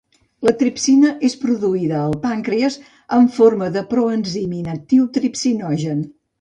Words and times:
La 0.47 0.53
tripsina 0.61 1.11
és 1.29 1.35
produïda 1.43 1.99
al 2.05 2.17
pàncrees 2.25 2.79
en 3.19 3.29
forma 3.37 3.69
del 3.79 3.87
proenzim 3.95 4.59
inactiu 4.65 5.09
tripsinogen. 5.21 6.05